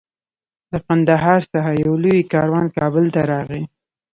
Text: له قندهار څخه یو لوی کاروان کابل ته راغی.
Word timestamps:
له 0.71 0.77
قندهار 0.87 1.41
څخه 1.53 1.71
یو 1.83 1.93
لوی 2.03 2.21
کاروان 2.33 2.65
کابل 2.77 3.05
ته 3.15 3.21
راغی. 3.31 3.63